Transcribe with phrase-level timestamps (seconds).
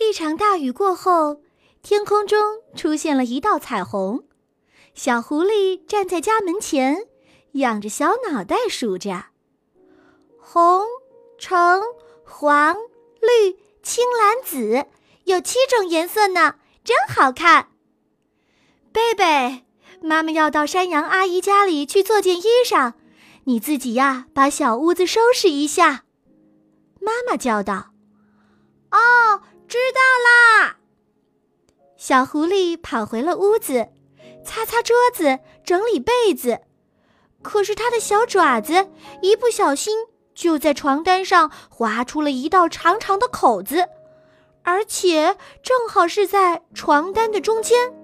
[0.00, 1.42] 一场大雨过后，
[1.82, 4.24] 天空中出现了一道彩虹。
[4.94, 7.06] 小狐狸站在家门前，
[7.52, 9.26] 仰着小脑袋数着：
[10.38, 10.86] 红、
[11.38, 11.82] 橙、
[12.24, 12.74] 黄、
[13.20, 14.86] 绿、青、蓝、紫，
[15.24, 17.68] 有七种颜色呢，真好看。
[18.92, 19.66] 贝贝，
[20.00, 22.94] 妈妈要到山羊阿姨家里去做件衣裳，
[23.44, 26.04] 你自己呀，把小屋子收拾一下。
[27.00, 27.92] 妈妈叫道
[28.90, 30.76] ：“哦，知道啦。”
[31.96, 33.88] 小狐狸跑回了屋子，
[34.44, 36.60] 擦擦桌子，整理被子。
[37.42, 38.90] 可是它的小爪子
[39.22, 39.96] 一不小心
[40.34, 43.88] 就在床单上划出了一道长长的口子，
[44.62, 47.94] 而且正好是在床单的中间。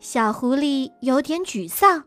[0.00, 2.04] 小狐狸有点沮丧。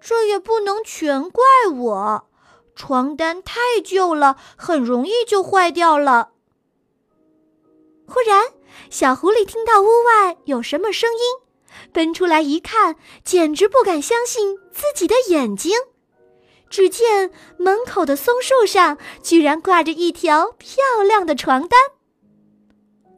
[0.00, 1.44] 这也不能全怪
[1.76, 2.28] 我，
[2.76, 6.30] 床单太旧了，很容易就坏掉了。
[8.08, 8.42] 忽然，
[8.90, 11.20] 小狐狸听到屋外有什么声音，
[11.92, 15.72] 奔出来一看，简直不敢相信自己的眼睛。
[16.70, 21.78] 只见门口的松树上居然挂着一条漂亮的床单。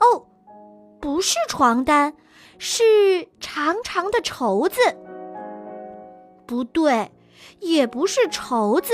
[0.00, 0.26] 哦，
[1.00, 2.16] 不是床单。
[2.62, 4.80] 是长长的绸子，
[6.46, 7.10] 不对，
[7.60, 8.92] 也不是绸子，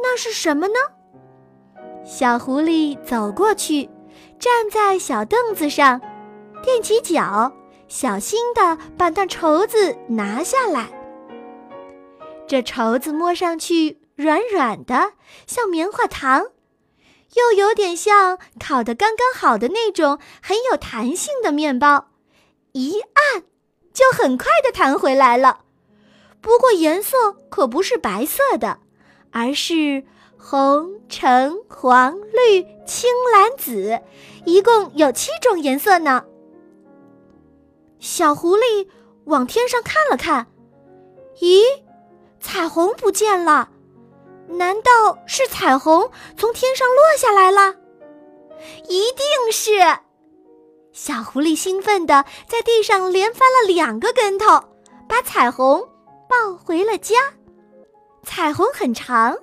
[0.00, 0.74] 那是什么呢？
[2.04, 3.90] 小狐狸走过去，
[4.38, 6.00] 站在小凳子上，
[6.62, 7.52] 垫起脚，
[7.88, 10.88] 小心的把那绸子拿下来。
[12.46, 15.14] 这绸子摸上去软软的，
[15.46, 16.46] 像棉花糖，
[17.34, 22.08] 又有点像烤的刚刚好的那种很有弹性的面包。
[22.72, 23.42] 一按，
[23.92, 25.60] 就很快的弹回来了。
[26.40, 28.78] 不过颜色可不是白色的，
[29.32, 30.04] 而是
[30.38, 34.00] 红、橙、黄、绿、青、蓝、紫，
[34.44, 36.24] 一共有七种颜色呢。
[37.98, 38.88] 小狐狸
[39.24, 40.46] 往天上看了看，
[41.40, 41.62] 咦，
[42.40, 43.70] 彩虹不见了？
[44.48, 47.74] 难道是彩虹从天上落下来了？
[48.88, 49.72] 一定是。
[50.92, 54.62] 小狐狸兴奋地在地上连翻了两个跟头，
[55.08, 55.86] 把彩虹
[56.28, 57.16] 抱回了家。
[58.22, 59.36] 彩虹很长，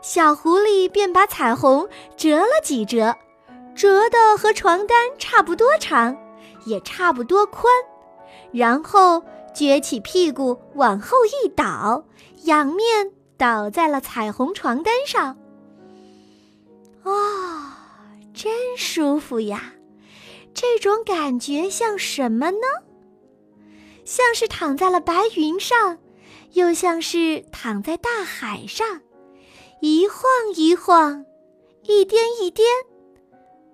[0.00, 3.16] 小狐狸便把彩虹折了几折，
[3.74, 6.16] 折的和床单差不多长，
[6.64, 7.64] 也差不多宽，
[8.52, 9.22] 然后
[9.54, 12.04] 撅起屁股往后一倒，
[12.44, 15.36] 仰面倒在了彩虹床单上。
[17.02, 17.86] 啊，
[18.34, 19.72] 真舒服呀！
[20.54, 22.66] 这种感觉像什么呢？
[24.04, 25.98] 像是躺在了白云上，
[26.52, 29.00] 又像是躺在大海上，
[29.80, 30.24] 一晃
[30.56, 31.24] 一晃，
[31.84, 32.66] 一颠一颠，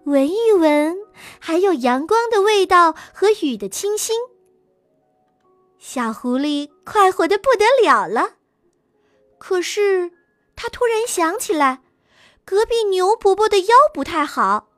[0.05, 0.99] 闻一闻，
[1.39, 4.15] 还有阳光的味道和雨的清新。
[5.79, 8.35] 小狐狸快活的不得了了。
[9.39, 10.13] 可是，
[10.55, 11.83] 他突然想起来，
[12.45, 14.69] 隔壁牛伯伯的腰不太好。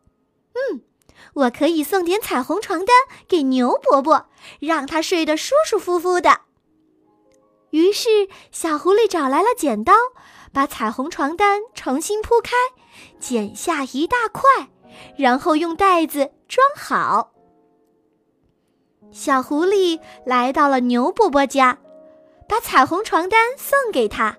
[0.53, 0.83] 嗯。
[1.35, 2.97] 我可以送点彩虹床单
[3.29, 4.29] 给牛伯伯，
[4.61, 6.41] 让他睡得舒舒服服的。
[7.71, 9.93] 于是，小狐狸找来了剪刀，
[10.53, 12.53] 把彩虹床单重新铺开，
[13.19, 14.71] 剪下一大块，
[15.17, 17.33] 然后用袋子装好。
[19.11, 21.79] 小狐狸来到了牛伯伯家，
[22.49, 24.39] 把彩虹床单送给他。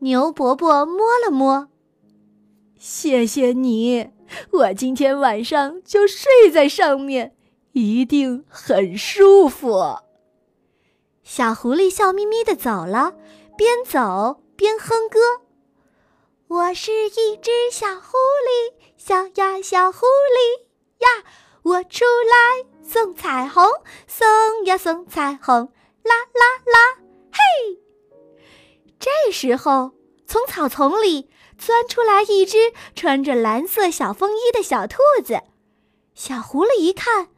[0.00, 1.68] 牛伯伯摸了摸，
[2.78, 4.10] 谢谢你。
[4.52, 7.34] 我今天晚上就睡在上面，
[7.72, 9.98] 一定很舒服。
[11.22, 13.14] 小狐狸笑眯眯的走了，
[13.56, 15.20] 边走边哼歌
[16.48, 20.62] ：“我是一只小狐狸，小呀小狐狸
[20.98, 21.22] 呀，
[21.62, 23.64] 我出来送彩虹，
[24.08, 24.26] 送
[24.64, 26.98] 呀送彩虹，啦啦啦，
[27.30, 27.78] 嘿！”
[28.98, 29.92] 这时候，
[30.26, 31.30] 从草丛里。
[31.56, 35.40] 钻出来一只穿着蓝色小风衣的小兔子，
[36.14, 37.30] 小狐狸一看，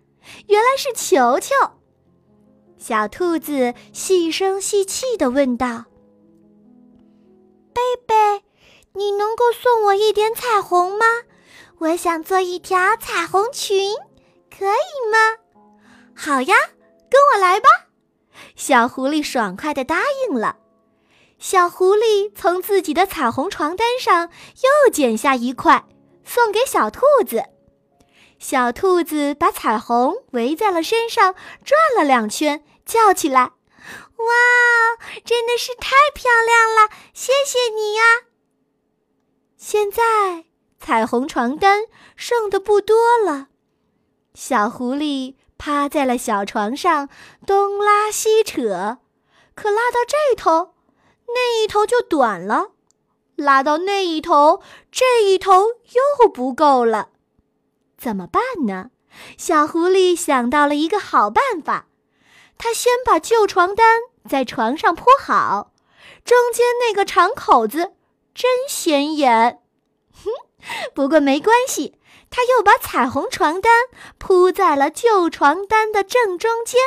[0.46, 1.54] 原来是球球。
[2.76, 5.86] 小兔子细声细气的问道
[8.94, 11.06] ：“你能够送我一点彩虹吗？
[11.78, 13.94] 我想做一条彩虹裙，
[14.50, 15.38] 可以吗
[16.14, 16.54] ？”“好呀，
[17.10, 17.68] 跟我来吧。”
[18.56, 20.56] 小狐狸爽快的答应了。
[21.38, 24.28] 小狐狸从自己的彩虹床单上
[24.84, 25.86] 又剪下一块，
[26.24, 27.44] 送给小兔子。
[28.38, 31.34] 小兔子把彩虹围在了身上，
[31.64, 33.52] 转了两圈，叫起来
[34.16, 34.26] ：“哇，
[35.24, 36.90] 真的是太漂亮了！
[37.14, 38.02] 谢谢你呀！”
[39.60, 40.46] 现在
[40.78, 41.82] 彩虹床单
[42.16, 43.48] 剩的不多了。
[44.32, 47.10] 小狐狸趴在了小床上，
[47.46, 48.96] 东拉西扯，
[49.54, 50.72] 可拉到这头，
[51.26, 52.72] 那一头就短了；
[53.36, 55.52] 拉到那一头，这一头
[56.22, 57.10] 又不够了。
[57.98, 58.90] 怎么办呢？
[59.36, 61.88] 小狐狸想到了一个好办法，
[62.56, 65.74] 他先把旧床单在床上铺好，
[66.24, 67.92] 中间那个长口子
[68.34, 69.60] 真显眼。
[70.12, 70.30] 哼，
[70.94, 71.98] 不过没关系。
[72.32, 73.86] 他又把彩虹床单
[74.16, 76.80] 铺在了旧床单的正中间，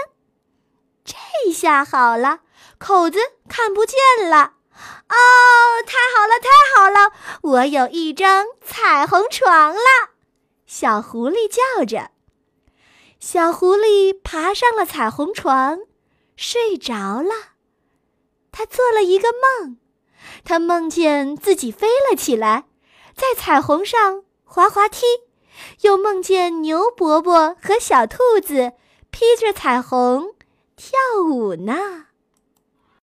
[1.04, 2.40] 这下好了，
[2.78, 3.20] 口子
[3.50, 4.00] 看不见
[4.30, 4.54] 了。
[5.10, 5.16] 哦，
[5.86, 7.12] 太好了，太好了，
[7.42, 10.12] 我有一张彩虹床了！
[10.66, 12.12] 小狐狸叫着。
[13.20, 15.80] 小狐狸爬上了彩虹床，
[16.38, 17.34] 睡着了。
[18.54, 19.78] 他做了一个梦，
[20.44, 22.66] 他梦见自己飞了起来，
[23.16, 25.06] 在彩虹上滑滑梯。
[25.82, 28.74] 又梦见牛伯伯和小兔子
[29.12, 30.34] 披着彩虹
[30.76, 32.08] 跳舞呢。